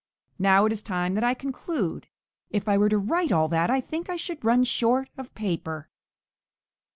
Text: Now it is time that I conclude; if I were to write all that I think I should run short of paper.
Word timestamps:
Now 0.39 0.65
it 0.65 0.71
is 0.73 0.81
time 0.81 1.13
that 1.13 1.23
I 1.23 1.35
conclude; 1.35 2.07
if 2.49 2.67
I 2.67 2.75
were 2.75 2.89
to 2.89 2.97
write 2.97 3.31
all 3.31 3.47
that 3.49 3.69
I 3.69 3.79
think 3.79 4.09
I 4.09 4.15
should 4.15 4.43
run 4.43 4.63
short 4.63 5.11
of 5.15 5.31
paper. 5.35 5.89